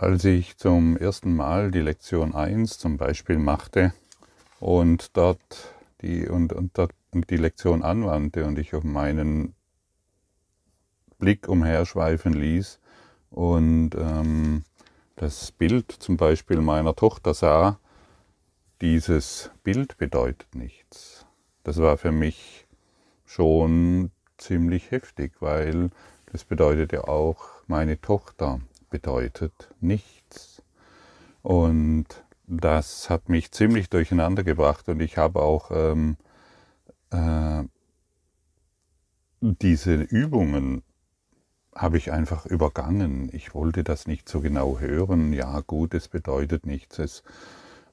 Als 0.00 0.24
ich 0.24 0.56
zum 0.56 0.96
ersten 0.96 1.36
Mal 1.36 1.70
die 1.70 1.82
Lektion 1.82 2.34
1 2.34 2.78
zum 2.78 2.96
Beispiel 2.96 3.38
machte 3.38 3.92
und 4.58 5.14
dort 5.14 5.74
die, 6.00 6.26
und, 6.26 6.54
und, 6.54 6.78
dort, 6.78 6.92
die 7.12 7.36
Lektion 7.36 7.82
anwandte 7.82 8.46
und 8.46 8.58
ich 8.58 8.74
auf 8.74 8.82
meinen 8.82 9.52
Blick 11.18 11.48
umherschweifen 11.48 12.32
ließ 12.32 12.80
und 13.28 13.90
ähm, 13.94 14.64
das 15.16 15.52
Bild 15.52 15.92
zum 15.92 16.16
Beispiel 16.16 16.62
meiner 16.62 16.96
Tochter 16.96 17.34
sah, 17.34 17.78
dieses 18.80 19.50
Bild 19.64 19.98
bedeutet 19.98 20.54
nichts. 20.54 21.26
Das 21.62 21.76
war 21.76 21.98
für 21.98 22.10
mich 22.10 22.66
schon 23.26 24.12
ziemlich 24.38 24.92
heftig, 24.92 25.32
weil 25.40 25.90
das 26.32 26.44
bedeutet 26.44 26.92
ja 26.92 27.04
auch, 27.04 27.44
meine 27.66 28.00
Tochter 28.00 28.60
bedeutet 28.90 29.74
nichts. 29.80 30.62
Und 31.42 32.06
das 32.46 33.08
hat 33.08 33.28
mich 33.28 33.52
ziemlich 33.52 33.88
durcheinander 33.88 34.42
gebracht 34.42 34.88
und 34.88 35.00
ich 35.00 35.16
habe 35.16 35.40
auch 35.40 35.70
ähm, 35.72 36.16
äh, 37.10 37.62
diese 39.40 39.94
Übungen 39.94 40.82
habe 41.74 41.96
ich 41.96 42.12
einfach 42.12 42.46
übergangen. 42.46 43.30
Ich 43.32 43.54
wollte 43.54 43.84
das 43.84 44.06
nicht 44.06 44.28
so 44.28 44.40
genau 44.40 44.80
hören. 44.80 45.32
Ja, 45.32 45.60
gut, 45.60 45.94
es 45.94 46.08
bedeutet 46.08 46.66
nichts. 46.66 46.98
Es, 46.98 47.22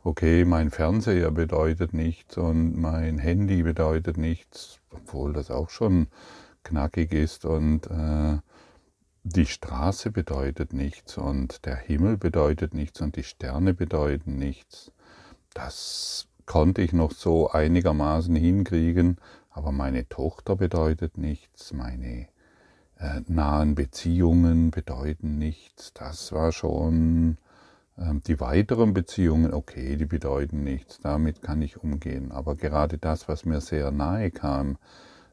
okay, 0.04 0.44
mein 0.44 0.72
Fernseher 0.72 1.32
bedeutet 1.32 1.94
nichts 1.94 2.38
und 2.38 2.76
mein 2.76 3.20
Handy 3.20 3.64
bedeutet 3.64 4.18
nichts, 4.18 4.80
obwohl 4.92 5.32
das 5.34 5.52
auch 5.52 5.70
schon 5.70 6.08
knackig 6.64 7.14
ist 7.14 7.46
und 7.46 7.88
äh, 7.88 8.40
die 9.28 9.46
Straße 9.46 10.10
bedeutet 10.12 10.72
nichts 10.72 11.18
und 11.18 11.66
der 11.66 11.76
Himmel 11.76 12.18
bedeutet 12.18 12.74
nichts 12.74 13.02
und 13.02 13.18
die 13.18 13.24
Sterne 13.24 13.74
bedeuten 13.74 14.38
nichts. 14.38 14.92
Das 15.54 16.28
konnte 16.46 16.82
ich 16.82 16.94
noch 16.94 17.12
so 17.12 17.50
einigermaßen 17.50 18.36
hinkriegen, 18.36 19.18
aber 19.52 19.72
meine 19.74 20.08
Tochter 20.08 20.56
bedeutet 20.56 21.18
nichts, 21.18 21.74
meine 21.74 22.28
äh, 23.00 23.22
nahen 23.28 23.76
Beziehungen 23.76 24.72
bedeuten 24.72 25.38
nichts. 25.38 25.92
Das 25.94 26.32
war 26.32 26.54
schon 26.54 27.38
äh, 27.98 28.14
die 28.28 28.40
weiteren 28.40 28.94
Beziehungen, 28.94 29.54
okay, 29.54 29.98
die 29.98 30.06
bedeuten 30.06 30.64
nichts, 30.64 31.00
damit 31.02 31.42
kann 31.42 31.62
ich 31.62 31.84
umgehen. 31.84 32.32
Aber 32.32 32.56
gerade 32.56 32.98
das, 32.98 33.28
was 33.28 33.44
mir 33.44 33.60
sehr 33.60 33.92
nahe 33.92 34.32
kam, 34.32 34.78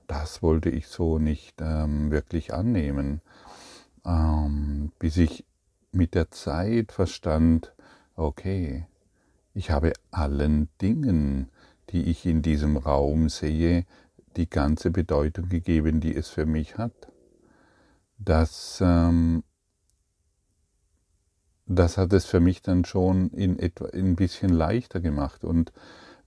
das 0.08 0.42
wollte 0.42 0.68
ich 0.68 0.88
so 0.88 1.18
nicht 1.18 1.60
ähm, 1.60 2.10
wirklich 2.10 2.52
annehmen, 2.52 3.20
ähm, 4.04 4.92
bis 4.98 5.16
ich 5.16 5.44
mit 5.92 6.14
der 6.14 6.30
Zeit 6.30 6.92
verstand, 6.92 7.72
okay, 8.16 8.86
ich 9.54 9.70
habe 9.70 9.92
allen 10.10 10.68
Dingen, 10.80 11.50
die 11.90 12.04
ich 12.04 12.26
in 12.26 12.42
diesem 12.42 12.76
Raum 12.76 13.28
sehe, 13.28 13.84
die 14.36 14.50
ganze 14.50 14.90
Bedeutung 14.90 15.48
gegeben, 15.48 16.00
die 16.00 16.14
es 16.14 16.28
für 16.28 16.46
mich 16.46 16.76
hat 16.76 16.92
das, 18.18 18.80
ähm, 18.80 19.44
das 21.66 21.96
hat 21.98 22.12
es 22.12 22.24
für 22.24 22.40
mich 22.40 22.62
dann 22.62 22.84
schon 22.84 23.30
in 23.30 23.58
etwa 23.58 23.86
ein 23.86 24.16
bisschen 24.16 24.50
leichter 24.50 25.00
gemacht. 25.00 25.44
Und 25.44 25.72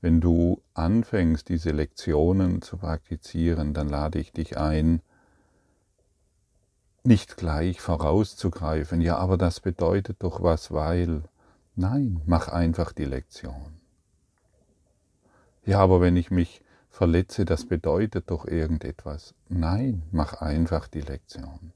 wenn 0.02 0.22
du 0.22 0.62
anfängst, 0.74 1.50
diese 1.50 1.72
Lektionen 1.72 2.62
zu 2.62 2.78
praktizieren, 2.78 3.74
dann 3.74 3.90
lade 3.90 4.20
ich 4.20 4.32
dich 4.32 4.58
ein, 4.58 5.02
nicht 7.08 7.38
gleich 7.38 7.82
vorauszugreifen, 7.82 9.02
ja, 9.02 9.18
aber 9.18 9.38
das 9.38 9.60
bedeutet 9.60 10.18
doch 10.20 10.44
was, 10.44 10.72
weil. 10.72 11.24
Nein, 11.76 12.22
mach 12.26 12.48
einfach 12.48 12.92
die 12.92 13.06
Lektion. 13.06 13.78
Ja, 15.64 15.80
aber 15.80 16.02
wenn 16.02 16.16
ich 16.16 16.32
mich 16.32 16.64
verletze, 16.90 17.46
das 17.46 17.66
bedeutet 17.66 18.32
doch 18.32 18.46
irgendetwas. 18.46 19.36
Nein, 19.48 20.02
mach 20.12 20.42
einfach 20.42 20.88
die 20.88 21.02
Lektion. 21.02 21.74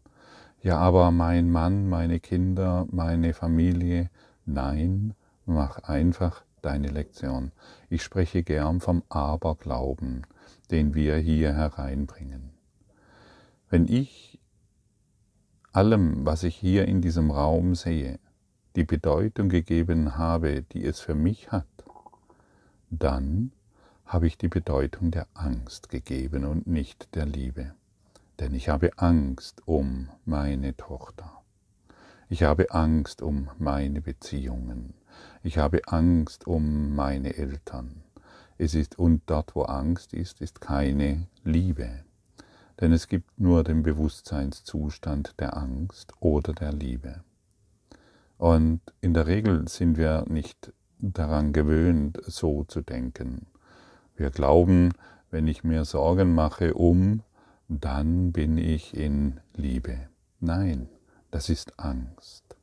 Ja, 0.63 0.77
aber 0.79 1.11
mein 1.11 1.51
Mann, 1.51 1.87
meine 1.87 2.19
Kinder, 2.19 2.87
meine 2.89 3.33
Familie, 3.33 4.09
nein, 4.45 5.13
mach 5.45 5.83
einfach 5.83 6.43
deine 6.61 6.87
Lektion. 6.87 7.51
Ich 7.89 8.01
spreche 8.01 8.43
gern 8.43 8.79
vom 8.79 9.03
Aberglauben, 9.09 10.25
den 10.71 10.95
wir 10.95 11.17
hier 11.17 11.53
hereinbringen. 11.53 12.51
Wenn 13.69 13.87
ich 13.87 14.39
allem, 15.71 16.25
was 16.25 16.43
ich 16.43 16.55
hier 16.55 16.87
in 16.87 17.01
diesem 17.01 17.31
Raum 17.31 17.75
sehe, 17.75 18.19
die 18.75 18.83
Bedeutung 18.83 19.49
gegeben 19.49 20.17
habe, 20.17 20.63
die 20.63 20.85
es 20.85 20.99
für 20.99 21.15
mich 21.15 21.51
hat, 21.51 21.65
dann 22.89 23.51
habe 24.05 24.27
ich 24.27 24.37
die 24.37 24.49
Bedeutung 24.49 25.11
der 25.11 25.27
Angst 25.33 25.89
gegeben 25.89 26.45
und 26.45 26.67
nicht 26.67 27.15
der 27.15 27.25
Liebe 27.25 27.73
denn 28.41 28.55
ich 28.55 28.69
habe 28.69 28.89
Angst 28.97 29.61
um 29.67 30.09
meine 30.25 30.75
Tochter. 30.75 31.43
Ich 32.27 32.41
habe 32.41 32.71
Angst 32.71 33.21
um 33.21 33.49
meine 33.59 34.01
Beziehungen. 34.01 34.95
Ich 35.43 35.59
habe 35.59 35.81
Angst 35.85 36.47
um 36.47 36.95
meine 36.95 37.37
Eltern. 37.37 38.03
Es 38.57 38.73
ist, 38.73 38.97
und 38.97 39.21
dort, 39.27 39.55
wo 39.55 39.63
Angst 39.63 40.13
ist, 40.13 40.41
ist 40.41 40.59
keine 40.59 41.27
Liebe. 41.43 42.03
Denn 42.81 42.91
es 42.91 43.07
gibt 43.07 43.39
nur 43.39 43.63
den 43.63 43.83
Bewusstseinszustand 43.83 45.39
der 45.39 45.55
Angst 45.55 46.13
oder 46.19 46.53
der 46.53 46.73
Liebe. 46.73 47.23
Und 48.37 48.81
in 49.01 49.13
der 49.13 49.27
Regel 49.27 49.67
sind 49.67 49.97
wir 49.97 50.25
nicht 50.27 50.73
daran 50.97 51.53
gewöhnt, 51.53 52.19
so 52.25 52.63
zu 52.63 52.81
denken. 52.81 53.45
Wir 54.15 54.31
glauben, 54.31 54.91
wenn 55.29 55.47
ich 55.47 55.63
mir 55.63 55.85
Sorgen 55.85 56.33
mache 56.33 56.73
um 56.73 57.23
dann 57.79 58.33
bin 58.33 58.57
ich 58.57 58.97
in 58.97 59.39
Liebe. 59.55 60.09
Nein, 60.41 60.89
das 61.31 61.47
ist 61.47 61.79
Angst. 61.79 62.57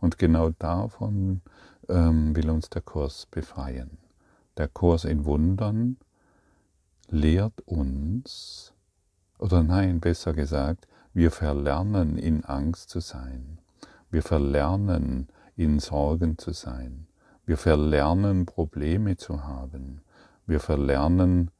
Und 0.00 0.18
genau 0.18 0.50
davon 0.58 1.42
ähm, 1.88 2.34
will 2.34 2.50
uns 2.50 2.68
der 2.68 2.82
Kurs 2.82 3.26
befreien. 3.26 3.98
Der 4.56 4.66
Kurs 4.66 5.04
in 5.04 5.24
Wundern 5.24 5.96
lehrt 7.08 7.60
uns, 7.66 8.74
oder 9.38 9.62
nein, 9.62 10.00
besser 10.00 10.32
gesagt, 10.32 10.86
wir 11.14 11.30
verlernen 11.30 12.18
in 12.18 12.44
Angst 12.44 12.90
zu 12.90 13.00
sein. 13.00 13.58
Wir 14.10 14.22
verlernen 14.22 15.28
in 15.56 15.78
Sorgen 15.80 16.38
zu 16.38 16.52
sein. 16.52 17.06
Wir 17.44 17.56
verlernen 17.56 18.46
Probleme 18.46 19.16
zu 19.16 19.44
haben. 19.44 20.02
Wir 20.46 20.60
verlernen 20.60 21.50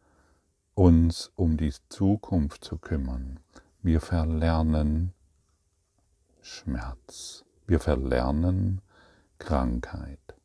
uns 0.75 1.33
um 1.35 1.57
die 1.57 1.73
Zukunft 1.89 2.65
zu 2.65 2.79
kümmern. 2.79 3.41
Wir 3.83 4.01
verlernen 4.01 5.13
Schmerz. 6.41 7.45
Wir 7.67 7.81
verlernen 7.81 8.81
Krankheit. 9.39 10.37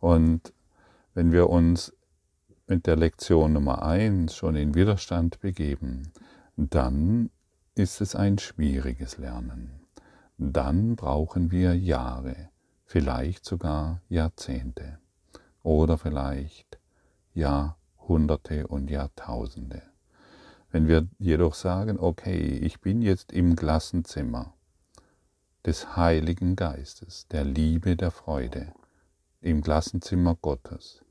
Und 0.00 0.52
wenn 1.14 1.32
wir 1.32 1.48
uns 1.48 1.92
mit 2.66 2.86
der 2.86 2.96
Lektion 2.96 3.52
Nummer 3.52 3.82
eins 3.82 4.34
schon 4.34 4.56
in 4.56 4.74
Widerstand 4.74 5.40
begeben, 5.40 6.12
dann 6.56 7.30
ist 7.74 8.00
es 8.00 8.14
ein 8.14 8.38
schwieriges 8.38 9.18
Lernen. 9.18 9.80
Dann 10.38 10.96
brauchen 10.96 11.50
wir 11.50 11.76
Jahre, 11.76 12.50
vielleicht 12.84 13.44
sogar 13.44 14.02
Jahrzehnte 14.08 14.98
oder 15.62 15.98
vielleicht 15.98 16.78
Jahrhunderte. 17.34 17.86
Hunderte 18.08 18.66
und 18.66 18.90
Jahrtausende. 18.90 19.82
Wenn 20.70 20.88
wir 20.88 21.08
jedoch 21.18 21.54
sagen, 21.54 21.98
okay, 21.98 22.38
ich 22.38 22.80
bin 22.80 23.02
jetzt 23.02 23.32
im 23.32 23.56
Klassenzimmer 23.56 24.54
des 25.64 25.96
Heiligen 25.96 26.56
Geistes, 26.56 27.26
der 27.28 27.44
Liebe, 27.44 27.96
der 27.96 28.10
Freude, 28.10 28.72
im 29.40 29.62
Klassenzimmer 29.62 30.36
Gottes, 30.36 31.02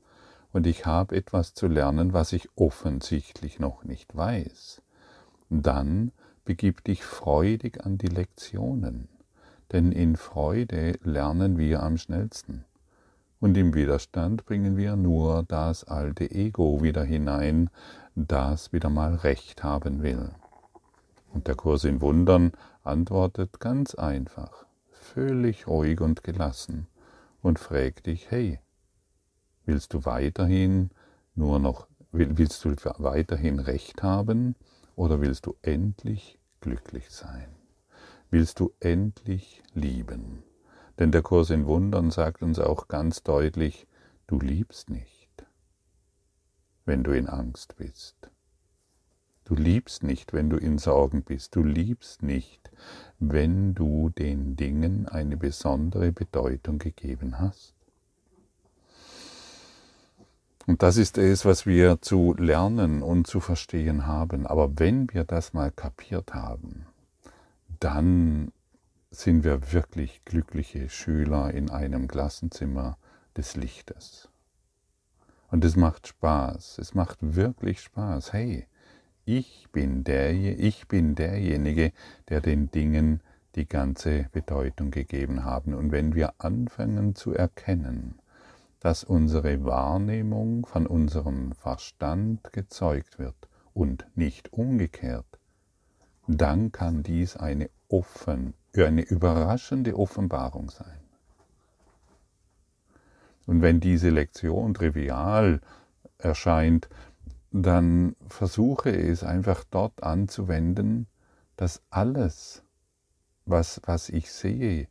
und 0.52 0.66
ich 0.66 0.86
habe 0.86 1.16
etwas 1.16 1.52
zu 1.52 1.66
lernen, 1.66 2.14
was 2.14 2.32
ich 2.32 2.48
offensichtlich 2.56 3.58
noch 3.58 3.84
nicht 3.84 4.16
weiß, 4.16 4.80
dann 5.48 6.12
begib 6.44 6.84
dich 6.84 7.04
freudig 7.04 7.84
an 7.84 7.98
die 7.98 8.08
Lektionen, 8.08 9.08
denn 9.72 9.92
in 9.92 10.16
Freude 10.16 10.98
lernen 11.02 11.58
wir 11.58 11.82
am 11.82 11.98
schnellsten. 11.98 12.64
Und 13.38 13.56
im 13.56 13.74
Widerstand 13.74 14.46
bringen 14.46 14.76
wir 14.76 14.96
nur 14.96 15.44
das 15.46 15.84
alte 15.84 16.30
Ego 16.30 16.82
wieder 16.82 17.04
hinein, 17.04 17.68
das 18.14 18.72
wieder 18.72 18.88
mal 18.88 19.14
Recht 19.14 19.62
haben 19.62 20.02
will. 20.02 20.30
Und 21.32 21.48
der 21.48 21.54
Kurs 21.54 21.84
in 21.84 22.00
Wundern 22.00 22.52
antwortet 22.82 23.60
ganz 23.60 23.94
einfach, 23.94 24.64
völlig 24.90 25.66
ruhig 25.66 26.00
und 26.00 26.24
gelassen 26.24 26.86
und 27.42 27.58
fragt 27.58 28.06
dich, 28.06 28.30
hey, 28.30 28.58
willst 29.66 29.92
du 29.92 30.04
weiterhin 30.06 30.90
nur 31.34 31.58
noch, 31.58 31.88
willst 32.12 32.64
du 32.64 32.74
weiterhin 32.98 33.58
Recht 33.58 34.02
haben 34.02 34.54
oder 34.96 35.20
willst 35.20 35.46
du 35.46 35.54
endlich 35.62 36.38
glücklich 36.60 37.10
sein? 37.10 37.54
Willst 38.30 38.58
du 38.58 38.72
endlich 38.80 39.62
lieben? 39.72 40.42
Denn 40.98 41.12
der 41.12 41.22
Kurs 41.22 41.50
in 41.50 41.66
Wundern 41.66 42.10
sagt 42.10 42.42
uns 42.42 42.58
auch 42.58 42.88
ganz 42.88 43.22
deutlich, 43.22 43.86
du 44.26 44.40
liebst 44.40 44.90
nicht, 44.90 45.46
wenn 46.84 47.04
du 47.04 47.12
in 47.12 47.28
Angst 47.28 47.76
bist. 47.76 48.30
Du 49.44 49.54
liebst 49.54 50.02
nicht, 50.02 50.32
wenn 50.32 50.50
du 50.50 50.56
in 50.56 50.76
Sorgen 50.78 51.22
bist. 51.22 51.54
Du 51.54 51.62
liebst 51.62 52.24
nicht, 52.24 52.68
wenn 53.20 53.76
du 53.76 54.08
den 54.08 54.56
Dingen 54.56 55.06
eine 55.06 55.36
besondere 55.36 56.10
Bedeutung 56.10 56.78
gegeben 56.78 57.38
hast. 57.38 57.75
Und 60.66 60.82
das 60.82 60.96
ist 60.96 61.16
es, 61.16 61.44
was 61.44 61.64
wir 61.64 62.02
zu 62.02 62.34
lernen 62.36 63.02
und 63.02 63.26
zu 63.28 63.38
verstehen 63.40 64.06
haben. 64.06 64.46
Aber 64.46 64.78
wenn 64.78 65.12
wir 65.12 65.24
das 65.24 65.52
mal 65.52 65.70
kapiert 65.70 66.34
haben, 66.34 66.86
dann 67.78 68.52
sind 69.10 69.44
wir 69.44 69.72
wirklich 69.72 70.24
glückliche 70.24 70.88
Schüler 70.88 71.54
in 71.54 71.70
einem 71.70 72.08
Klassenzimmer 72.08 72.98
des 73.36 73.54
Lichtes. 73.54 74.28
Und 75.50 75.64
es 75.64 75.76
macht 75.76 76.08
Spaß, 76.08 76.78
es 76.78 76.94
macht 76.94 77.18
wirklich 77.20 77.80
Spaß. 77.80 78.32
Hey, 78.32 78.66
ich 79.24 79.68
bin, 79.72 80.02
der, 80.02 80.32
ich 80.32 80.88
bin 80.88 81.14
derjenige, 81.14 81.92
der 82.28 82.40
den 82.40 82.70
Dingen 82.72 83.20
die 83.54 83.68
ganze 83.68 84.28
Bedeutung 84.32 84.90
gegeben 84.90 85.44
haben. 85.44 85.74
Und 85.74 85.92
wenn 85.92 86.14
wir 86.14 86.34
anfangen 86.38 87.14
zu 87.14 87.32
erkennen, 87.32 88.18
dass 88.80 89.04
unsere 89.04 89.64
Wahrnehmung 89.64 90.66
von 90.66 90.86
unserem 90.86 91.52
Verstand 91.52 92.52
gezeugt 92.52 93.18
wird 93.18 93.48
und 93.74 94.06
nicht 94.14 94.52
umgekehrt, 94.52 95.40
dann 96.26 96.72
kann 96.72 97.02
dies 97.02 97.36
eine 97.36 97.70
offen, 97.88 98.54
eine 98.76 99.02
überraschende 99.02 99.96
Offenbarung 99.96 100.70
sein. 100.70 101.00
Und 103.46 103.62
wenn 103.62 103.80
diese 103.80 104.10
Lektion 104.10 104.74
trivial 104.74 105.60
erscheint, 106.18 106.88
dann 107.52 108.16
versuche 108.28 108.90
es 108.90 109.22
einfach 109.22 109.64
dort 109.70 110.02
anzuwenden, 110.02 111.06
dass 111.56 111.80
alles, 111.90 112.62
was, 113.46 113.80
was 113.84 114.08
ich 114.08 114.30
sehe, 114.30 114.88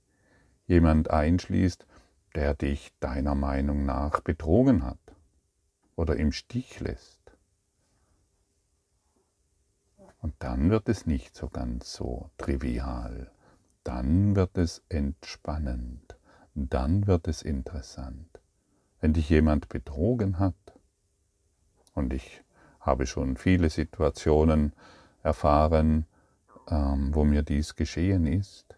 jemand 0.68 1.12
einschließt, 1.12 1.86
der 2.36 2.54
dich 2.54 2.92
deiner 3.00 3.34
Meinung 3.34 3.86
nach 3.86 4.20
betrogen 4.20 4.84
hat 4.84 5.00
oder 5.96 6.18
im 6.18 6.32
Stich 6.32 6.80
lässt. 6.82 7.22
Und 10.22 10.34
dann 10.40 10.70
wird 10.70 10.90
es 10.90 11.06
nicht 11.06 11.36
so 11.36 11.50
ganz 11.50 11.94
so 11.94 12.30
trivial, 12.38 13.32
dann 13.84 14.36
wird 14.36 14.58
es 14.58 14.84
entspannend, 14.90 16.18
dann 16.56 17.08
wird 17.08 17.28
es 17.28 17.42
interessant. 17.42 18.42
Wenn 19.00 19.14
dich 19.14 19.30
jemand 19.30 19.70
betrogen 19.70 20.40
hat, 20.40 20.56
und 21.94 22.12
ich 22.12 22.44
habe 22.80 23.08
schon 23.08 23.38
viele 23.38 23.70
Situationen 23.70 24.74
erfahren, 25.24 26.06
ähm, 26.68 27.14
wo 27.14 27.24
mir 27.24 27.44
dies 27.44 27.76
geschehen 27.76 28.26
ist, 28.26 28.76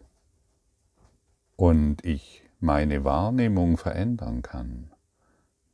und 1.56 2.04
ich 2.04 2.47
meine 2.60 3.04
Wahrnehmung 3.04 3.76
verändern 3.76 4.42
kann, 4.42 4.90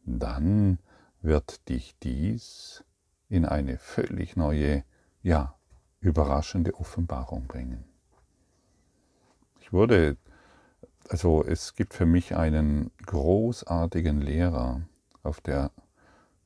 dann 0.04 0.78
wird 1.22 1.68
dich 1.68 1.96
dies 2.02 2.84
in 3.28 3.46
eine 3.46 3.78
völlig 3.78 4.36
neue, 4.36 4.84
ja, 5.22 5.54
überraschende 6.00 6.74
Offenbarung 6.74 7.46
bringen. 7.46 7.84
Ich 9.60 9.72
wurde, 9.72 10.18
also 11.08 11.42
es 11.42 11.74
gibt 11.74 11.94
für 11.94 12.04
mich 12.04 12.36
einen 12.36 12.90
großartigen 13.06 14.20
Lehrer 14.20 14.82
auf 15.22 15.40
der, 15.40 15.70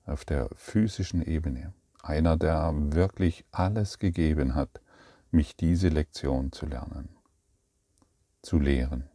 auf 0.07 0.25
der 0.25 0.49
physischen 0.55 1.23
Ebene, 1.23 1.75
einer, 2.03 2.37
der 2.37 2.73
wirklich 2.93 3.45
alles 3.51 3.99
gegeben 3.99 4.55
hat, 4.55 4.81
mich 5.33 5.57
diese 5.57 5.89
Lektion 5.89 6.53
zu 6.53 6.67
lernen, 6.67 7.09
zu 8.43 8.61
lehren. 8.61 9.11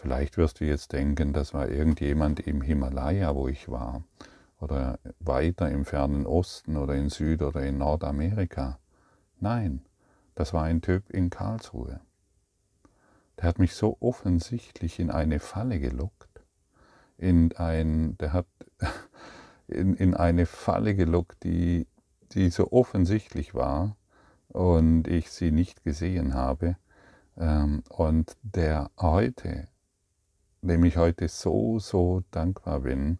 Vielleicht 0.00 0.38
wirst 0.38 0.60
du 0.60 0.64
jetzt 0.64 0.94
denken, 0.94 1.34
das 1.34 1.52
war 1.52 1.68
irgendjemand 1.68 2.40
im 2.40 2.62
Himalaya, 2.62 3.34
wo 3.34 3.48
ich 3.48 3.68
war, 3.68 4.02
oder 4.58 4.98
weiter 5.18 5.68
im 5.70 5.84
fernen 5.84 6.24
Osten 6.24 6.78
oder 6.78 6.94
in 6.94 7.10
Süd- 7.10 7.42
oder 7.42 7.62
in 7.62 7.76
Nordamerika. 7.76 8.78
Nein, 9.40 9.82
das 10.34 10.54
war 10.54 10.62
ein 10.62 10.80
Typ 10.80 11.10
in 11.10 11.28
Karlsruhe. 11.28 12.00
Der 13.36 13.44
hat 13.44 13.58
mich 13.58 13.74
so 13.74 13.98
offensichtlich 14.00 15.00
in 15.00 15.10
eine 15.10 15.38
Falle 15.38 15.78
gelockt, 15.78 16.46
in 17.18 17.54
ein, 17.58 18.16
der 18.16 18.32
hat 18.32 18.46
in, 19.68 19.96
in 19.96 20.14
eine 20.14 20.46
Falle 20.46 20.94
gelockt, 20.94 21.44
die, 21.44 21.86
die 22.32 22.48
so 22.48 22.72
offensichtlich 22.72 23.54
war 23.54 23.98
und 24.48 25.08
ich 25.08 25.30
sie 25.30 25.50
nicht 25.50 25.84
gesehen 25.84 26.32
habe. 26.32 26.76
Ähm, 27.36 27.82
und 27.90 28.38
der 28.42 28.90
heute 28.98 29.68
dem 30.62 30.84
ich 30.84 30.96
heute 30.96 31.28
so, 31.28 31.78
so 31.78 32.22
dankbar 32.30 32.80
bin, 32.80 33.18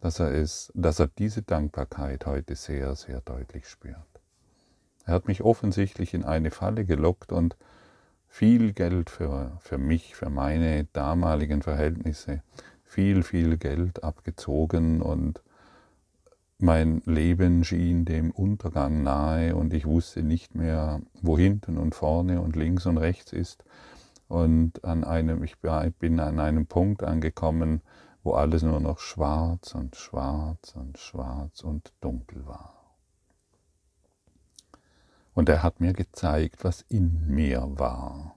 dass 0.00 0.20
er, 0.20 0.32
es, 0.32 0.72
dass 0.74 0.98
er 0.98 1.06
diese 1.06 1.42
Dankbarkeit 1.42 2.26
heute 2.26 2.56
sehr, 2.56 2.94
sehr 2.96 3.20
deutlich 3.20 3.68
spürt. 3.68 3.96
Er 5.04 5.14
hat 5.14 5.28
mich 5.28 5.42
offensichtlich 5.42 6.14
in 6.14 6.24
eine 6.24 6.50
Falle 6.50 6.84
gelockt 6.84 7.32
und 7.32 7.56
viel 8.28 8.72
Geld 8.72 9.10
für, 9.10 9.58
für 9.60 9.78
mich, 9.78 10.16
für 10.16 10.30
meine 10.30 10.84
damaligen 10.92 11.62
Verhältnisse, 11.62 12.42
viel, 12.84 13.22
viel 13.22 13.56
Geld 13.56 14.04
abgezogen 14.04 15.02
und 15.02 15.42
mein 16.58 17.02
Leben 17.06 17.64
schien 17.64 18.04
dem 18.04 18.30
Untergang 18.30 19.02
nahe 19.02 19.56
und 19.56 19.74
ich 19.74 19.84
wusste 19.84 20.22
nicht 20.22 20.54
mehr, 20.54 21.00
wo 21.20 21.36
hinten 21.36 21.76
und 21.76 21.94
vorne 21.94 22.40
und 22.40 22.54
links 22.54 22.86
und 22.86 22.98
rechts 22.98 23.32
ist. 23.32 23.64
Und 24.32 24.82
an 24.82 25.04
einem, 25.04 25.44
ich 25.44 25.58
bin 25.58 26.18
an 26.18 26.40
einem 26.40 26.64
Punkt 26.64 27.02
angekommen, 27.02 27.82
wo 28.22 28.32
alles 28.32 28.62
nur 28.62 28.80
noch 28.80 28.98
schwarz 28.98 29.74
und 29.74 29.94
schwarz 29.94 30.74
und 30.74 30.96
schwarz 30.96 31.60
und 31.60 31.92
dunkel 32.00 32.46
war. 32.46 32.96
Und 35.34 35.50
er 35.50 35.62
hat 35.62 35.80
mir 35.80 35.92
gezeigt, 35.92 36.64
was 36.64 36.80
in 36.88 37.26
mir 37.26 37.78
war. 37.78 38.34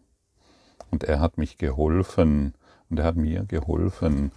Und 0.91 1.05
er 1.05 1.21
hat 1.21 1.37
mich 1.37 1.57
geholfen 1.57 2.55
und 2.89 2.99
er 2.99 3.05
hat 3.05 3.15
mir 3.15 3.45
geholfen, 3.45 4.33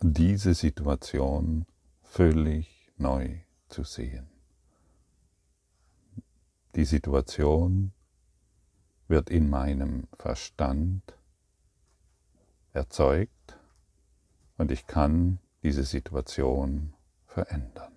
diese 0.00 0.54
Situation 0.54 1.66
völlig 2.02 2.90
neu 2.96 3.42
zu 3.68 3.84
sehen. 3.84 4.26
Die 6.74 6.84
Situation 6.84 7.92
wird 9.10 9.28
in 9.28 9.50
meinem 9.50 10.06
Verstand 10.16 11.02
erzeugt 12.72 13.58
und 14.56 14.70
ich 14.70 14.86
kann 14.86 15.38
diese 15.62 15.82
Situation 15.82 16.94
verändern. 17.26 17.92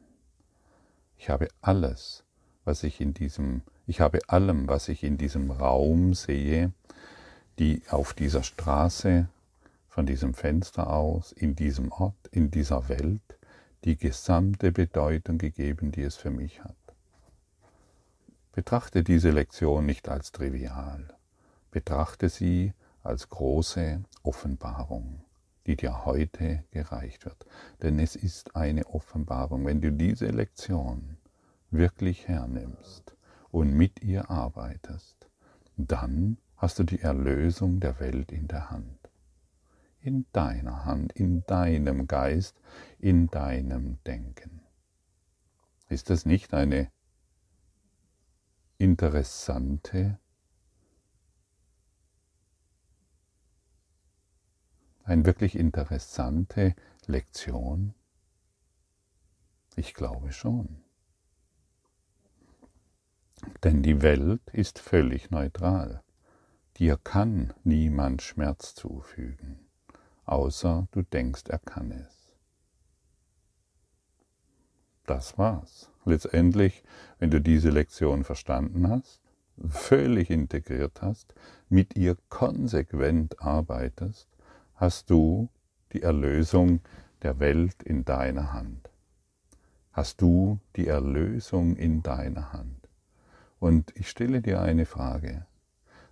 Ich 1.17 1.29
habe 1.29 1.47
alles, 1.61 2.23
was 2.65 2.83
ich 2.83 2.99
in 2.99 3.13
diesem, 3.13 3.61
ich 3.85 4.01
habe 4.01 4.19
allem, 4.27 4.67
was 4.67 4.89
ich 4.89 5.03
in 5.03 5.17
diesem 5.17 5.51
Raum 5.51 6.13
sehe, 6.15 6.73
die 7.59 7.83
auf 7.89 8.13
dieser 8.13 8.43
Straße, 8.43 9.29
von 9.87 10.07
diesem 10.07 10.33
Fenster 10.33 10.89
aus, 10.91 11.31
in 11.31 11.55
diesem 11.55 11.91
Ort, 11.91 12.27
in 12.31 12.49
dieser 12.49 12.89
Welt, 12.89 13.37
die 13.83 13.95
gesamte 13.95 14.71
Bedeutung 14.71 15.37
gegeben, 15.37 15.91
die 15.91 16.01
es 16.01 16.15
für 16.15 16.31
mich 16.31 16.63
hat. 16.63 16.82
Betrachte 18.53 19.03
diese 19.03 19.31
Lektion 19.31 19.87
nicht 19.87 20.07
als 20.09 20.31
trivial, 20.31 21.07
betrachte 21.71 22.29
sie 22.29 22.73
als 23.01 23.27
große 23.29 24.03
Offenbarung, 24.21 25.25
die 25.65 25.75
dir 25.75 26.05
heute 26.05 26.63
gereicht 26.69 27.25
wird. 27.25 27.47
Denn 27.81 27.97
es 27.97 28.15
ist 28.15 28.55
eine 28.55 28.85
Offenbarung. 28.85 29.65
Wenn 29.65 29.81
du 29.81 29.91
diese 29.91 30.27
Lektion 30.27 31.17
wirklich 31.71 32.27
hernimmst 32.27 33.15
und 33.49 33.73
mit 33.73 34.03
ihr 34.03 34.29
arbeitest, 34.29 35.27
dann 35.75 36.37
hast 36.55 36.77
du 36.77 36.83
die 36.83 37.01
Erlösung 37.01 37.79
der 37.79 37.99
Welt 37.99 38.31
in 38.31 38.47
der 38.47 38.69
Hand. 38.69 39.09
In 39.99 40.27
deiner 40.31 40.85
Hand, 40.85 41.11
in 41.13 41.43
deinem 41.47 42.05
Geist, 42.05 42.61
in 42.99 43.31
deinem 43.31 43.97
Denken. 44.05 44.61
Ist 45.89 46.11
das 46.11 46.27
nicht 46.27 46.53
eine 46.53 46.91
interessante, 48.83 50.19
eine 55.05 55.25
wirklich 55.25 55.55
interessante 55.55 56.75
Lektion? 57.05 57.93
Ich 59.77 59.93
glaube 59.93 60.33
schon. 60.33 60.83
Denn 63.63 63.83
die 63.83 64.01
Welt 64.01 64.41
ist 64.51 64.79
völlig 64.79 65.31
neutral. 65.31 66.03
Dir 66.75 66.97
kann 66.97 67.53
niemand 67.63 68.21
Schmerz 68.21 68.75
zufügen. 68.75 69.69
außer 70.25 70.89
du 70.91 71.03
denkst, 71.03 71.43
er 71.47 71.59
kann 71.59 71.91
es. 71.91 72.22
Das 75.05 75.37
war's. 75.37 75.89
Letztendlich, 76.05 76.83
wenn 77.19 77.29
du 77.29 77.41
diese 77.41 77.69
Lektion 77.69 78.23
verstanden 78.23 78.89
hast, 78.89 79.21
völlig 79.69 80.29
integriert 80.29 81.01
hast, 81.01 81.33
mit 81.69 81.95
ihr 81.95 82.17
konsequent 82.29 83.41
arbeitest, 83.41 84.27
hast 84.75 85.09
du 85.09 85.49
die 85.91 86.01
Erlösung 86.01 86.81
der 87.21 87.39
Welt 87.39 87.83
in 87.83 88.05
deiner 88.05 88.53
Hand. 88.53 88.89
Hast 89.91 90.21
du 90.21 90.59
die 90.75 90.87
Erlösung 90.87 91.75
in 91.75 92.01
deiner 92.01 92.51
Hand. 92.51 92.89
Und 93.59 93.93
ich 93.95 94.09
stelle 94.09 94.41
dir 94.41 94.61
eine 94.61 94.85
Frage. 94.85 95.45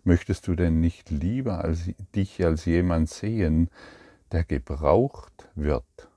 Möchtest 0.04 0.48
du 0.48 0.56
denn 0.56 0.80
nicht 0.80 1.10
lieber 1.10 1.64
als, 1.64 1.90
dich 2.16 2.44
als 2.44 2.66
jemand 2.66 3.10
sehen, 3.10 3.70
der 4.32 4.44
gebraucht 4.44 5.50
wird 5.56 6.11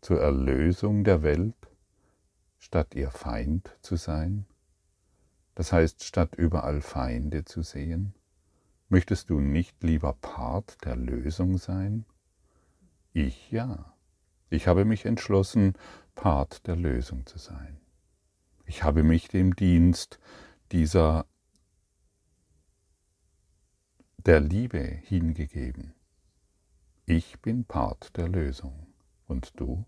zur 0.00 0.20
Erlösung 0.20 1.04
der 1.04 1.22
Welt, 1.22 1.54
statt 2.58 2.94
ihr 2.94 3.10
Feind 3.10 3.76
zu 3.82 3.96
sein? 3.96 4.46
Das 5.54 5.72
heißt, 5.72 6.04
statt 6.04 6.34
überall 6.36 6.80
Feinde 6.80 7.44
zu 7.44 7.62
sehen, 7.62 8.14
möchtest 8.88 9.30
du 9.30 9.40
nicht 9.40 9.82
lieber 9.82 10.12
Part 10.12 10.84
der 10.84 10.96
Lösung 10.96 11.58
sein? 11.58 12.04
Ich 13.12 13.50
ja. 13.50 13.96
Ich 14.50 14.66
habe 14.66 14.84
mich 14.84 15.04
entschlossen, 15.04 15.74
Part 16.14 16.66
der 16.66 16.76
Lösung 16.76 17.26
zu 17.26 17.38
sein. 17.38 17.80
Ich 18.64 18.82
habe 18.82 19.02
mich 19.02 19.28
dem 19.28 19.56
Dienst 19.56 20.18
dieser 20.72 21.26
der 24.18 24.40
Liebe 24.40 24.80
hingegeben. 24.80 25.94
Ich 27.06 27.40
bin 27.40 27.64
Part 27.64 28.16
der 28.16 28.28
Lösung. 28.28 28.87
Und 29.28 29.52
du? 29.60 29.84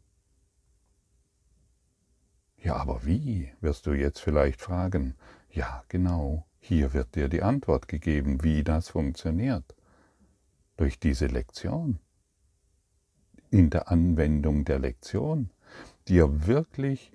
Ja, 2.59 2.77
aber 2.77 3.05
wie, 3.05 3.51
wirst 3.61 3.87
du 3.87 3.93
jetzt 3.93 4.21
vielleicht 4.21 4.61
fragen. 4.61 5.15
Ja, 5.51 5.83
genau, 5.89 6.47
hier 6.61 6.93
wird 6.93 7.17
dir 7.17 7.29
die 7.29 7.43
Antwort 7.43 7.89
gegeben, 7.89 8.43
wie 8.45 8.63
das 8.63 8.91
funktioniert. 8.91 9.75
Durch 10.77 11.01
diese 11.01 11.27
Lektion. 11.27 11.99
In 13.51 13.71
der 13.71 13.91
Anwendung 13.91 14.65
der 14.65 14.79
Lektion. 14.79 15.51
Dir 16.07 16.47
wirklich 16.47 17.13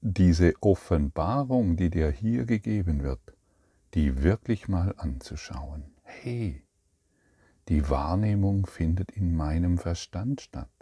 diese 0.00 0.54
Offenbarung, 0.60 1.76
die 1.76 1.90
dir 1.90 2.10
hier 2.10 2.46
gegeben 2.46 3.02
wird, 3.02 3.20
die 3.94 4.22
wirklich 4.22 4.68
mal 4.68 4.94
anzuschauen. 4.96 5.92
Hey, 6.02 6.62
die 7.68 7.88
Wahrnehmung 7.90 8.66
findet 8.66 9.10
in 9.10 9.36
meinem 9.36 9.78
Verstand 9.78 10.40
statt. 10.40 10.79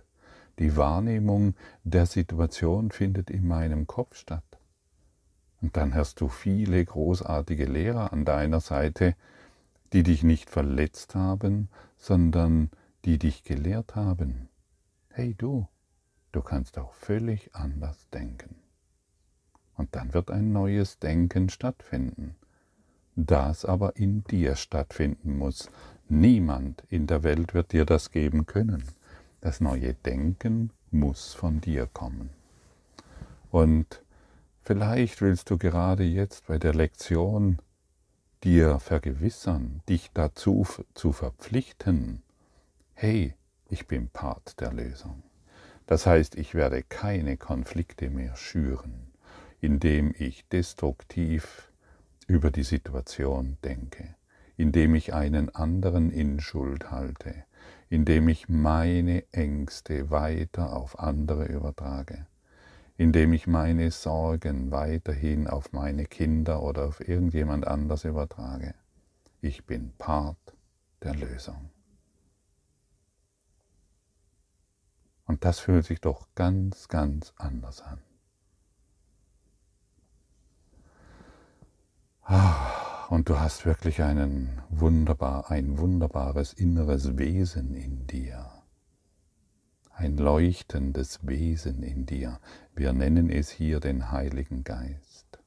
Die 0.58 0.76
Wahrnehmung 0.76 1.54
der 1.84 2.06
Situation 2.06 2.90
findet 2.90 3.30
in 3.30 3.46
meinem 3.46 3.86
Kopf 3.86 4.16
statt. 4.16 4.44
Und 5.60 5.76
dann 5.76 5.94
hast 5.94 6.20
du 6.20 6.28
viele 6.28 6.84
großartige 6.84 7.64
Lehrer 7.64 8.12
an 8.12 8.24
deiner 8.24 8.60
Seite, 8.60 9.14
die 9.92 10.02
dich 10.02 10.22
nicht 10.22 10.50
verletzt 10.50 11.14
haben, 11.14 11.68
sondern 11.96 12.70
die 13.04 13.18
dich 13.18 13.42
gelehrt 13.42 13.94
haben. 13.94 14.48
Hey 15.10 15.34
du, 15.34 15.66
du 16.32 16.42
kannst 16.42 16.78
auch 16.78 16.92
völlig 16.92 17.54
anders 17.54 18.08
denken. 18.10 18.56
Und 19.74 19.94
dann 19.94 20.12
wird 20.12 20.30
ein 20.30 20.52
neues 20.52 20.98
Denken 20.98 21.48
stattfinden, 21.48 22.34
das 23.14 23.64
aber 23.64 23.96
in 23.96 24.24
dir 24.24 24.56
stattfinden 24.56 25.38
muss. 25.38 25.70
Niemand 26.08 26.82
in 26.88 27.06
der 27.06 27.22
Welt 27.22 27.54
wird 27.54 27.72
dir 27.72 27.84
das 27.84 28.10
geben 28.10 28.46
können. 28.46 28.84
Das 29.40 29.60
neue 29.60 29.94
Denken 29.94 30.72
muss 30.90 31.34
von 31.34 31.60
dir 31.60 31.86
kommen. 31.86 32.30
Und 33.50 34.02
Vielleicht 34.68 35.22
willst 35.22 35.48
du 35.48 35.56
gerade 35.56 36.04
jetzt 36.04 36.46
bei 36.46 36.58
der 36.58 36.74
Lektion 36.74 37.56
dir 38.44 38.80
vergewissern, 38.80 39.80
dich 39.88 40.10
dazu 40.12 40.66
zu 40.92 41.12
verpflichten, 41.12 42.22
hey, 42.92 43.32
ich 43.70 43.86
bin 43.86 44.10
Part 44.10 44.60
der 44.60 44.74
Lösung. 44.74 45.22
Das 45.86 46.04
heißt, 46.04 46.34
ich 46.34 46.54
werde 46.54 46.82
keine 46.82 47.38
Konflikte 47.38 48.10
mehr 48.10 48.36
schüren, 48.36 49.10
indem 49.62 50.14
ich 50.18 50.46
destruktiv 50.48 51.72
über 52.26 52.50
die 52.50 52.62
Situation 52.62 53.56
denke, 53.64 54.16
indem 54.58 54.94
ich 54.94 55.14
einen 55.14 55.48
anderen 55.54 56.10
in 56.10 56.40
Schuld 56.40 56.90
halte, 56.90 57.46
indem 57.88 58.28
ich 58.28 58.48
meine 58.48 59.24
Ängste 59.32 60.10
weiter 60.10 60.74
auf 60.74 60.98
andere 60.98 61.46
übertrage 61.46 62.26
indem 62.98 63.32
ich 63.32 63.46
meine 63.46 63.92
Sorgen 63.92 64.72
weiterhin 64.72 65.46
auf 65.46 65.72
meine 65.72 66.04
Kinder 66.04 66.62
oder 66.62 66.86
auf 66.86 67.00
irgendjemand 67.00 67.66
anders 67.66 68.04
übertrage. 68.04 68.74
Ich 69.40 69.64
bin 69.66 69.92
Part 69.98 70.56
der 71.02 71.14
Lösung. 71.14 71.70
Und 75.26 75.44
das 75.44 75.60
fühlt 75.60 75.84
sich 75.84 76.00
doch 76.00 76.26
ganz, 76.34 76.88
ganz 76.88 77.32
anders 77.36 77.82
an. 77.82 78.02
Ah, 82.22 82.67
und 83.08 83.28
du 83.28 83.38
hast 83.38 83.66
wirklich 83.66 84.02
einen 84.02 84.62
wunderbar, 84.68 85.50
ein 85.50 85.78
wunderbares 85.78 86.52
inneres 86.52 87.18
Wesen 87.18 87.74
in 87.74 88.06
dir 88.06 88.58
ein 89.98 90.16
leuchtendes 90.16 91.26
Wesen 91.26 91.82
in 91.82 92.06
dir. 92.06 92.38
Wir 92.74 92.92
nennen 92.92 93.30
es 93.30 93.50
hier 93.50 93.80
den 93.80 94.12
Heiligen 94.12 94.62
Geist. 94.62 95.40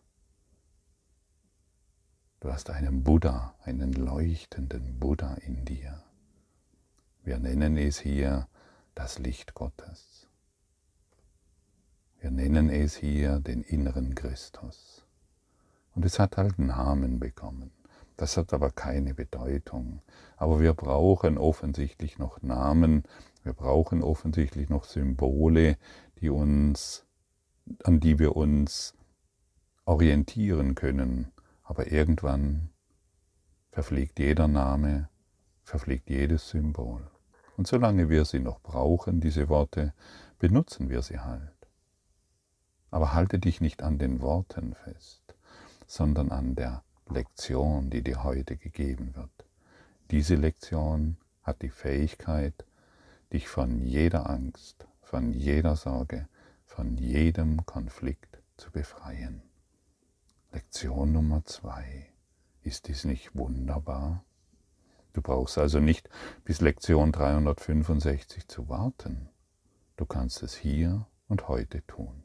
Du 2.41 2.51
hast 2.51 2.69
einen 2.69 3.03
Buddha, 3.03 3.55
einen 3.63 3.93
leuchtenden 3.93 4.99
Buddha 4.99 5.35
in 5.35 5.63
dir. 5.63 6.03
Wir 7.23 7.39
nennen 7.39 7.77
es 7.77 7.99
hier 7.99 8.49
das 8.93 9.19
Licht 9.19 9.53
Gottes. 9.53 10.27
Wir 12.19 12.31
nennen 12.31 12.69
es 12.69 12.97
hier 12.97 13.39
den 13.39 13.61
inneren 13.61 14.15
Christus. 14.15 15.00
Und 15.93 16.05
es 16.05 16.19
hat 16.19 16.37
halt 16.37 16.59
Namen 16.59 17.19
bekommen. 17.19 17.71
Das 18.17 18.37
hat 18.37 18.53
aber 18.53 18.71
keine 18.71 19.13
Bedeutung. 19.13 20.01
Aber 20.37 20.59
wir 20.59 20.73
brauchen 20.73 21.37
offensichtlich 21.37 22.19
noch 22.19 22.41
Namen, 22.41 23.03
wir 23.43 23.53
brauchen 23.53 24.03
offensichtlich 24.03 24.69
noch 24.69 24.85
Symbole, 24.85 25.77
die 26.19 26.29
uns, 26.29 27.05
an 27.83 27.99
die 27.99 28.19
wir 28.19 28.35
uns 28.35 28.93
orientieren 29.85 30.75
können. 30.75 31.31
Aber 31.63 31.91
irgendwann 31.91 32.69
verfliegt 33.71 34.19
jeder 34.19 34.47
Name, 34.47 35.09
verfliegt 35.63 36.09
jedes 36.09 36.49
Symbol. 36.49 37.09
Und 37.57 37.67
solange 37.67 38.09
wir 38.09 38.25
sie 38.25 38.39
noch 38.39 38.59
brauchen, 38.59 39.21
diese 39.21 39.49
Worte, 39.49 39.93
benutzen 40.39 40.89
wir 40.89 41.01
sie 41.01 41.19
halt. 41.19 41.51
Aber 42.89 43.13
halte 43.13 43.39
dich 43.39 43.61
nicht 43.61 43.81
an 43.81 43.97
den 43.97 44.21
Worten 44.21 44.75
fest, 44.75 45.20
sondern 45.91 46.31
an 46.31 46.55
der 46.55 46.85
Lektion, 47.09 47.89
die 47.89 48.01
dir 48.01 48.23
heute 48.23 48.55
gegeben 48.55 49.13
wird. 49.13 49.45
Diese 50.09 50.35
Lektion 50.35 51.17
hat 51.43 51.61
die 51.61 51.69
Fähigkeit, 51.69 52.65
dich 53.33 53.49
von 53.49 53.81
jeder 53.81 54.29
Angst, 54.29 54.87
von 55.01 55.33
jeder 55.33 55.75
Sorge, 55.75 56.29
von 56.65 56.95
jedem 56.95 57.65
Konflikt 57.65 58.41
zu 58.55 58.71
befreien. 58.71 59.41
Lektion 60.53 61.11
Nummer 61.11 61.43
zwei. 61.43 62.07
Ist 62.63 62.87
dies 62.87 63.03
nicht 63.03 63.35
wunderbar? 63.35 64.23
Du 65.11 65.21
brauchst 65.21 65.57
also 65.57 65.81
nicht 65.81 66.09
bis 66.45 66.61
Lektion 66.61 67.11
365 67.11 68.47
zu 68.47 68.69
warten. 68.69 69.27
Du 69.97 70.05
kannst 70.05 70.41
es 70.41 70.55
hier 70.55 71.05
und 71.27 71.49
heute 71.49 71.85
tun. 71.85 72.20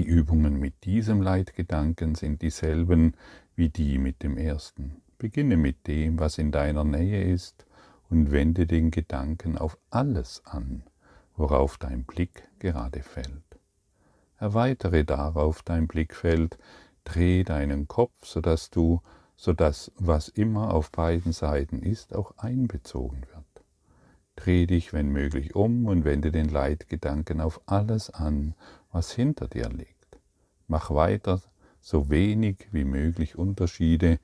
Die 0.00 0.06
Übungen 0.06 0.58
mit 0.58 0.86
diesem 0.86 1.20
Leitgedanken 1.20 2.14
sind 2.14 2.40
dieselben 2.40 3.12
wie 3.54 3.68
die 3.68 3.98
mit 3.98 4.22
dem 4.22 4.38
ersten. 4.38 5.02
Beginne 5.18 5.58
mit 5.58 5.86
dem, 5.86 6.18
was 6.18 6.38
in 6.38 6.52
deiner 6.52 6.84
Nähe 6.84 7.24
ist, 7.24 7.66
und 8.08 8.30
wende 8.30 8.66
den 8.66 8.90
Gedanken 8.90 9.58
auf 9.58 9.76
alles 9.90 10.40
an, 10.46 10.84
worauf 11.36 11.76
dein 11.76 12.04
Blick 12.04 12.48
gerade 12.60 13.02
fällt. 13.02 13.44
Erweitere 14.38 15.04
darauf 15.04 15.62
dein 15.62 15.86
Blickfeld, 15.86 16.56
dreh 17.04 17.44
deinen 17.44 17.86
Kopf, 17.86 18.24
sodass 18.24 18.70
du, 18.70 19.02
sodass 19.36 19.92
was 19.98 20.28
immer 20.28 20.72
auf 20.72 20.90
beiden 20.90 21.32
Seiten 21.32 21.82
ist, 21.82 22.14
auch 22.14 22.38
einbezogen 22.38 23.20
wird. 23.34 23.44
Dreh 24.36 24.64
dich, 24.64 24.94
wenn 24.94 25.10
möglich, 25.10 25.54
um 25.54 25.84
und 25.84 26.06
wende 26.06 26.32
den 26.32 26.48
Leitgedanken 26.48 27.42
auf 27.42 27.60
alles 27.66 28.08
an, 28.08 28.54
was 28.92 29.12
hinter 29.12 29.48
dir 29.48 29.68
liegt. 29.68 30.18
Mach 30.66 30.90
weiter 30.90 31.42
so 31.80 32.10
wenig 32.10 32.68
wie 32.72 32.84
möglich 32.84 33.36
Unterschiede 33.36 34.18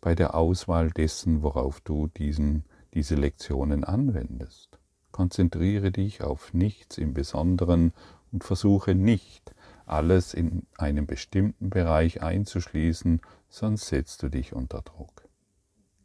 bei 0.00 0.14
der 0.14 0.34
Auswahl 0.34 0.90
dessen, 0.90 1.42
worauf 1.42 1.80
du 1.80 2.08
diesen, 2.08 2.64
diese 2.94 3.14
Lektionen 3.14 3.84
anwendest. 3.84 4.78
Konzentriere 5.12 5.92
dich 5.92 6.22
auf 6.22 6.52
nichts 6.52 6.98
im 6.98 7.14
Besonderen 7.14 7.92
und 8.32 8.44
versuche 8.44 8.94
nicht, 8.94 9.54
alles 9.86 10.34
in 10.34 10.66
einem 10.76 11.06
bestimmten 11.06 11.70
Bereich 11.70 12.22
einzuschließen, 12.22 13.20
sonst 13.48 13.86
setzt 13.86 14.22
du 14.22 14.28
dich 14.28 14.52
unter 14.52 14.82
Druck. 14.82 15.28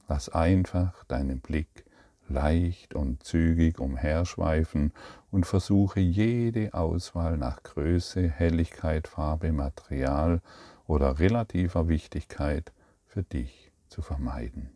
Lass 0.08 0.30
einfach 0.30 1.04
deinen 1.06 1.42
Blick 1.42 1.86
leicht 2.32 2.96
und 2.96 3.24
zügig 3.24 3.80
umherschweifen 3.80 4.94
und 5.30 5.46
versuche 5.46 6.00
jede 6.00 6.74
Auswahl 6.74 7.38
nach 7.38 7.62
Größe, 7.64 8.28
Helligkeit, 8.28 9.08
Farbe, 9.08 9.52
Material 9.52 10.42
oder 10.88 11.20
relativer 11.20 11.88
Wichtigkeit 11.88 12.72
für 13.06 13.24
dich 13.24 13.72
zu 13.88 14.02
vermeiden. 14.02 14.72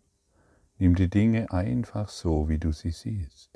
Nimm 0.78 0.96
die 0.96 1.10
Dinge 1.10 1.52
einfach 1.52 2.10
so, 2.10 2.50
wie 2.50 2.60
du 2.60 2.72
sie 2.72 2.92
siehst. 2.92 3.50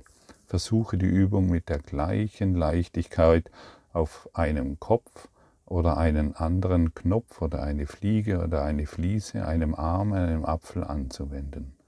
Versuche 0.46 0.98
die 0.98 1.06
Übung 1.06 1.50
mit 1.50 1.70
der 1.70 1.80
gleichen 1.80 2.56
Leichtigkeit 2.56 3.52
auf 3.94 4.30
einem 4.34 4.80
Kopf 4.80 5.28
oder 5.66 5.98
einen 5.98 6.36
anderen 6.36 6.94
Knopf 6.96 7.42
oder 7.42 7.62
eine 7.62 7.86
Fliege 7.86 8.44
oder 8.44 8.64
eine 8.64 8.88
Fliese, 8.88 9.46
einem 9.46 9.76
Arm, 9.76 10.14
einem 10.14 10.46
Apfel 10.46 10.84
anzuwenden. 10.84 11.79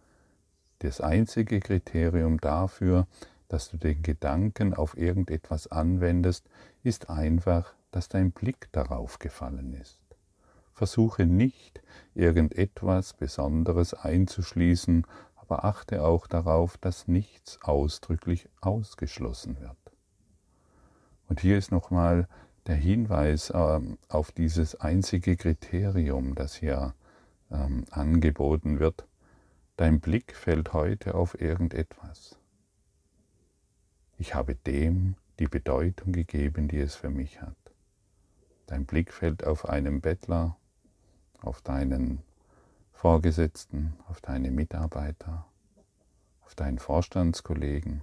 Das 0.84 1.00
einzige 1.00 1.60
Kriterium 1.60 2.42
dafür, 2.42 3.06
dass 3.50 3.70
du 3.70 3.78
den 3.78 4.02
Gedanken 4.02 4.74
auf 4.74 4.98
irgendetwas 4.98 5.68
anwendest, 5.68 6.50
ist 6.82 7.12
einfach, 7.12 7.76
dass 7.92 8.10
dein 8.10 8.32
Blick 8.32 8.68
darauf 8.72 9.20
gefallen 9.20 9.76
ist. 9.76 10.00
Versuche 10.74 11.28
nicht, 11.28 11.84
irgendetwas 12.16 13.14
Besonderes 13.14 13.94
einzuschließen, 13.94 15.06
aber 15.36 15.66
achte 15.66 16.04
auch 16.04 16.26
darauf, 16.26 16.80
dass 16.80 17.08
nichts 17.08 17.60
ausdrücklich 17.62 18.50
ausgeschlossen 18.60 19.60
wird. 19.60 19.78
Und 21.28 21.42
hier 21.42 21.60
ist 21.60 21.72
nochmal 21.72 22.28
der 22.66 22.76
Hinweis 22.76 23.52
ähm, 23.54 24.00
auf 24.10 24.32
dieses 24.32 24.82
einzige 24.82 25.38
Kriterium, 25.38 26.34
das 26.34 26.56
hier 26.56 26.96
ähm, 27.52 27.86
angeboten 27.92 28.80
wird. 28.80 29.06
Dein 29.82 30.00
Blick 30.00 30.36
fällt 30.36 30.74
heute 30.74 31.16
auf 31.16 31.42
irgendetwas. 31.42 32.38
Ich 34.20 34.36
habe 34.36 34.54
dem 34.54 35.16
die 35.40 35.48
Bedeutung 35.48 36.14
gegeben, 36.14 36.68
die 36.68 36.78
es 36.78 36.94
für 36.94 37.10
mich 37.10 37.42
hat. 37.42 37.58
Dein 38.68 38.86
Blick 38.86 39.12
fällt 39.12 39.44
auf 39.44 39.68
einen 39.68 40.00
Bettler, 40.00 40.56
auf 41.42 41.64
deinen 41.64 42.22
Vorgesetzten, 42.94 43.96
auf 44.08 44.22
deine 44.22 44.52
Mitarbeiter, 44.52 45.48
auf 46.46 46.54
deinen 46.54 46.78
Vorstandskollegen, 46.78 48.02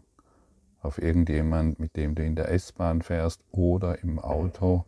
auf 0.82 1.00
irgendjemand, 1.00 1.78
mit 1.78 1.94
dem 1.94 2.16
du 2.16 2.24
in 2.24 2.34
der 2.34 2.50
S-Bahn 2.50 3.02
fährst 3.02 3.40
oder 3.52 4.02
im 4.02 4.18
Auto 4.18 4.84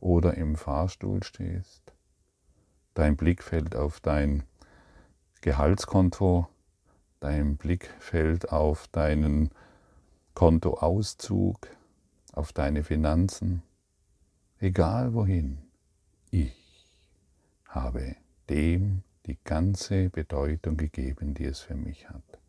oder 0.00 0.34
im 0.34 0.56
Fahrstuhl 0.56 1.22
stehst. 1.22 1.92
Dein 2.94 3.16
Blick 3.16 3.44
fällt 3.44 3.76
auf 3.76 4.00
dein 4.00 4.42
Gehaltskonto, 5.42 6.48
dein 7.20 7.56
Blick 7.56 7.90
fällt 8.00 8.50
auf 8.50 8.88
deinen 8.88 9.50
Kontoauszug, 10.34 11.68
auf 12.32 12.54
deine 12.54 12.82
Finanzen, 12.82 13.62
egal 14.58 15.12
wohin. 15.12 15.58
Ich 16.30 16.86
habe 17.68 18.16
dem 18.48 19.02
die 19.26 19.36
ganze 19.44 20.08
Bedeutung 20.08 20.78
gegeben, 20.78 21.34
die 21.34 21.44
es 21.44 21.60
für 21.60 21.74
mich 21.76 22.08
hat. 22.08 22.40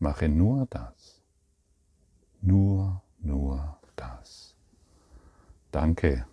Mache 0.00 0.28
nur 0.28 0.66
das 0.68 1.18
nur, 2.40 3.02
nur 3.20 3.78
das. 3.96 4.54
Danke, 5.70 6.26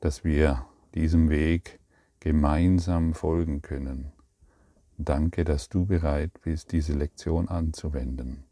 dass 0.00 0.24
wir 0.24 0.66
diesem 0.94 1.30
Weg 1.30 1.80
gemeinsam 2.20 3.14
folgen 3.14 3.62
können. 3.62 4.12
Danke, 5.04 5.44
dass 5.44 5.68
du 5.68 5.86
bereit 5.86 6.30
bist, 6.42 6.72
diese 6.72 6.92
Lektion 6.92 7.48
anzuwenden. 7.48 8.44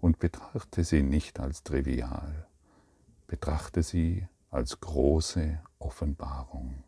Und 0.00 0.18
betrachte 0.18 0.82
sie 0.82 1.02
nicht 1.02 1.40
als 1.40 1.62
trivial. 1.62 2.46
Betrachte 3.26 3.82
sie 3.82 4.26
als 4.50 4.80
große 4.80 5.58
Offenbarung 5.78 6.82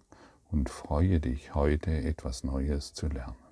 und 0.50 0.70
freue 0.70 1.20
dich, 1.20 1.54
heute 1.54 1.90
etwas 1.90 2.42
Neues 2.42 2.94
zu 2.94 3.08
lernen. 3.08 3.51